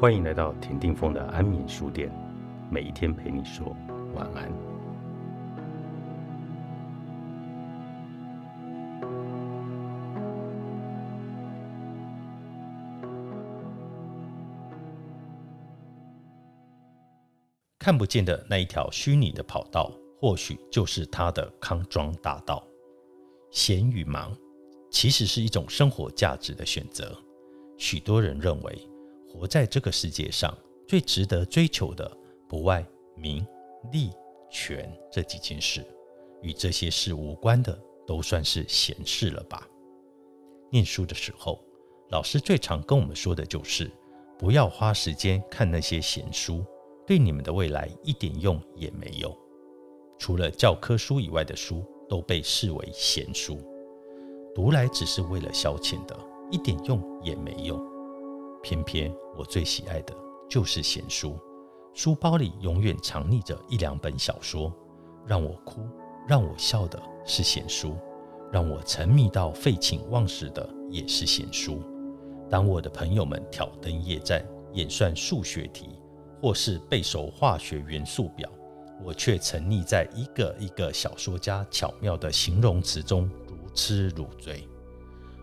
[0.00, 2.10] 欢迎来到田定峰的安眠书店，
[2.70, 3.76] 每一天陪你说
[4.14, 4.50] 晚安。
[17.78, 22.66] 看不见的那一条虚拟的跑道，或许就是他的康庄大道。
[23.50, 24.34] 闲与忙，
[24.90, 27.14] 其实是一种生活价值的选择。
[27.76, 28.88] 许多人认为，
[29.32, 32.10] 活在这个世界上最值得追求的，
[32.48, 32.84] 不外
[33.14, 33.46] 名
[33.92, 34.10] 利
[34.50, 35.86] 权这几件事。
[36.42, 39.68] 与这些事无关的，都算是闲事了吧？
[40.70, 41.62] 念书的时候，
[42.10, 43.90] 老师最常跟我们说的就是，
[44.38, 46.64] 不要花时间看那些闲书，
[47.06, 49.36] 对你们的未来一点用也没有。
[50.18, 51.84] 除了教科书以外的书。
[52.10, 53.56] 都被视为闲书，
[54.52, 56.18] 读来只是为了消遣的，
[56.50, 57.80] 一点用也没有。
[58.62, 60.14] 偏偏我最喜爱的
[60.48, 61.38] 就是闲书，
[61.94, 64.72] 书包里永远藏匿着一两本小说，
[65.26, 65.80] 让我哭、
[66.28, 67.96] 让我笑的是闲书，
[68.52, 71.82] 让我沉迷到废寝忘食的也是闲书。
[72.50, 75.88] 当我的朋友们挑灯夜战，演算数学题，
[76.40, 78.50] 或是背熟化学元素表。
[79.02, 84.68] 我却沉溺在一个一个小说家巧妙的形容词中，如痴如醉。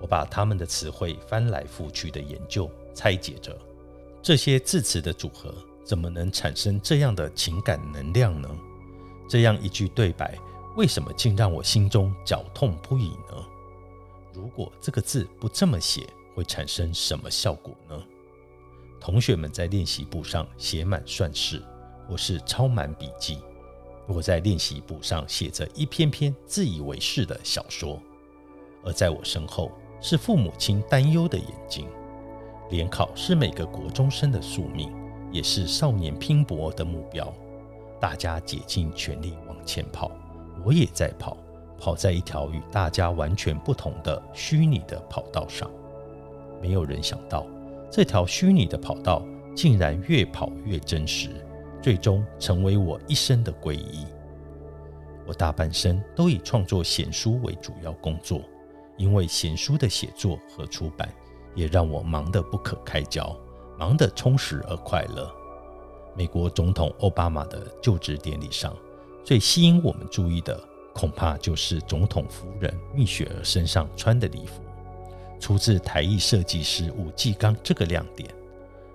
[0.00, 3.56] 我把他们的词汇翻来覆去的研究、拆解着，
[4.22, 5.54] 这些字词的组合
[5.84, 8.48] 怎么能产生这样的情感能量呢？
[9.28, 10.38] 这样一句对白，
[10.76, 13.44] 为什么竟让我心中绞痛不已呢？
[14.32, 18.02] 如果这个字不这么写，会产生什么效果呢？
[19.00, 21.62] 同学们在练习簿上写满算式。
[22.08, 23.38] 或是抄满笔记，
[24.06, 28.00] 我在练习簿上写着一篇篇自以为是的小说，
[28.82, 31.86] 而在我身后是父母亲担忧的眼睛。
[32.70, 34.92] 联考是每个国中生的宿命，
[35.32, 37.32] 也是少年拼搏的目标。
[38.00, 40.10] 大家竭尽全力往前跑，
[40.64, 41.36] 我也在跑，
[41.78, 45.70] 跑在一条与大家完全不同的虚拟的跑道上。
[46.60, 47.46] 没有人想到，
[47.90, 49.22] 这条虚拟的跑道
[49.56, 51.30] 竟然越跑越真实。
[51.80, 54.04] 最终成为我一生的皈依。
[55.24, 58.42] 我大半生都以创作闲书为主要工作，
[58.98, 61.08] 因为闲书的写作和出版
[61.54, 63.34] 也让我忙得不可开交，
[63.78, 65.32] 忙得充实而快乐。
[66.14, 68.76] 美国总统奥巴马的就职典礼上，
[69.24, 70.60] 最吸引我们注意的，
[70.92, 74.62] 恐怕就是总统夫人蜜雪儿身上穿的礼服，
[75.38, 77.56] 出自台艺设计师吴继刚。
[77.62, 78.28] 这个亮点，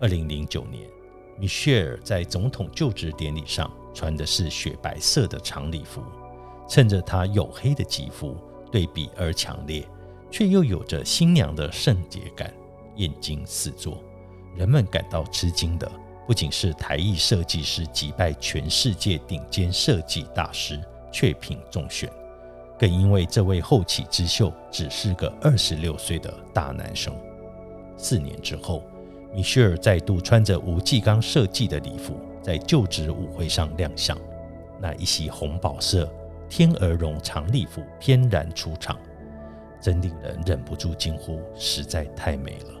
[0.00, 0.88] 二零零九年。
[1.36, 6.00] 米歇尔在总统就职典礼上穿的是雪白色的长礼服，
[6.68, 8.36] 趁着她黝黑的肌肤
[8.74, 9.86] 对比而强烈，
[10.32, 12.52] 却又有着新娘的圣洁感，
[12.96, 14.02] 艳惊四座。
[14.56, 15.88] 人们感到吃惊的
[16.26, 20.82] 不仅是台艺设计师击败全世界顶尖设计大师
[21.12, 22.10] 却品中选，
[22.76, 27.14] 更因为这位后起之秀只是个二十六岁的大男生。
[27.96, 28.82] 四年之后。
[29.32, 34.16] 米歇尔再度穿着吴继刚设计的礼服，在就职舞会上亮相。
[34.80, 36.08] 那一袭红宝色
[36.56, 38.96] 天鹅绒长礼服翩然出场，
[39.80, 42.80] 真令人忍不住惊呼：实在太美了！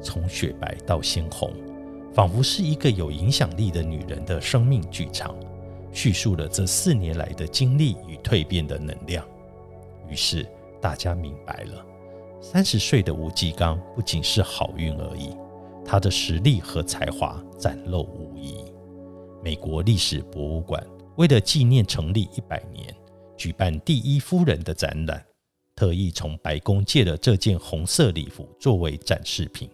[0.00, 1.52] 从雪白到鲜红，
[2.14, 5.34] 仿佛是一个有影响力的女人的生命剧场，
[5.92, 9.26] 叙述了这四年来的经历与蜕变的能量。
[10.08, 10.46] 于是
[10.80, 11.84] 大家明白了，
[12.40, 15.36] 三十岁的吴继刚不仅是好运而已。
[15.84, 18.64] 他的实力和才华展露无遗。
[19.42, 20.80] 美国历史博物馆
[21.16, 22.94] 为了纪念成立一百年，
[23.40, 25.24] 举办第一夫人的展览，
[25.74, 29.66] 特意从白宫借了这件红色礼服作为展示品。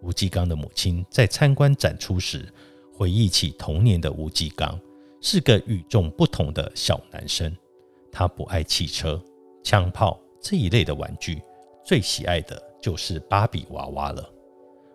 [0.00, 2.50] 吴继刚的母亲在参观展出时，
[2.94, 4.80] 回忆起童年的吴继刚
[5.20, 7.54] 是个与众不同的小男生。
[8.10, 9.22] 他不爱汽车、
[9.62, 11.42] 枪炮这一类的玩具，
[11.84, 14.26] 最喜爱的就是芭比娃娃了。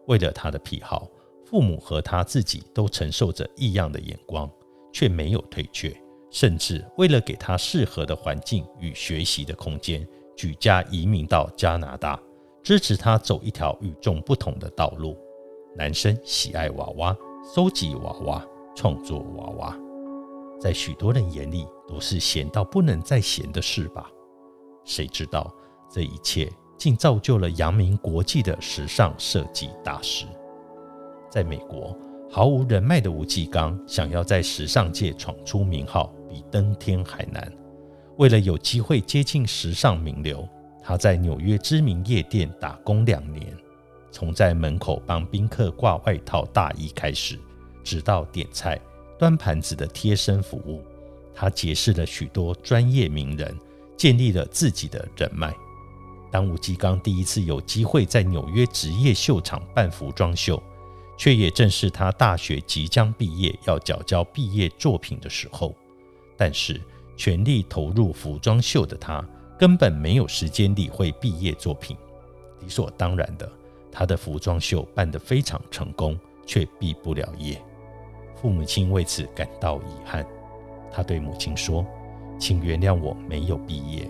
[0.08, 1.08] 为了他的癖好，
[1.46, 4.50] 父母和他自己都承受着异样的眼光，
[4.92, 5.96] 却没有退却，
[6.32, 12.20] 甚至为了给他适合的环境与学习的空间，举家移民到加拿大，
[12.64, 15.18] 支持他走一条与众不同的道路。
[15.76, 17.18] 男生喜爱娃娃，
[17.56, 18.46] 收集娃娃，
[18.76, 19.78] 创作娃娃，
[20.60, 24.10] 在许多人眼里都是闲到不能再闲的事吧？
[24.84, 25.54] 谁知道
[25.92, 26.52] 这一切？
[26.78, 30.26] 竟造就了扬名国际的时尚设计大师。
[31.30, 31.94] 在美国，
[32.32, 37.52] 毫无人脉的吴继刚想要在时尚界闯出名号，比登天还难。
[38.18, 40.48] 为了有机会接近时尚名流，
[40.84, 43.56] 他在纽约知名夜店打工两年。
[44.12, 47.40] 从在门口帮宾客挂外套、大衣开始，
[47.84, 48.80] 直到点菜、
[49.18, 50.84] 端盘子的贴身服务，
[51.34, 53.56] 他结识了许多专业名人，
[53.96, 55.54] 建立了自己的人脉。
[56.32, 60.62] 当吴继刚第一次有机会在纽约职业秀场办服装秀，
[61.18, 65.76] 却也正是他大学即将毕业要缴交毕业作品的时候。
[66.40, 66.80] 但是，
[67.18, 69.22] 全力投入服装秀的他，
[69.58, 71.98] 根本没有时间理会毕业作品。
[72.62, 73.52] 理所当然的，
[73.92, 77.62] 他的服装秀办得非常成功，却毕不了业。
[78.38, 80.26] 父母亲为此感到遗憾。
[80.90, 81.86] 他对母亲说
[82.40, 84.10] ：“请原谅我没有毕业。”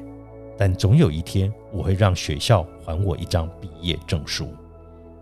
[0.55, 4.53] 但总有一天，我会让学校还我一张毕业证书。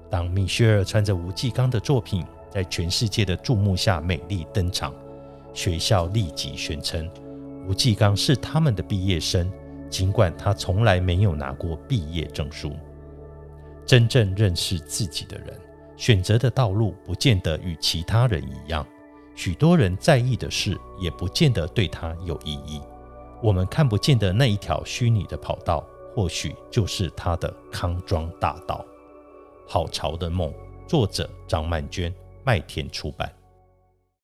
[0.09, 4.93] 当米歇尔穿着吴继刚的作品在全世界的注目下美丽登场，
[5.57, 7.09] 学校立即宣称
[7.67, 9.51] 吴继刚是他们的毕业生，
[9.89, 12.71] 尽管他从来没有拿过毕业证书。
[13.83, 15.59] 真正认识自己的人，
[15.97, 18.85] 选择的道路不见得与其他人一样，
[19.35, 22.79] 许多人在意的事也不见得对他有意义。
[23.41, 25.83] 我们看不见的那一条虚拟的跑道，
[26.13, 28.85] 或许就是他的康庄大道。
[29.67, 30.53] 好潮的梦，
[30.85, 32.13] 作者张曼娟，
[32.45, 33.33] 麦田出版。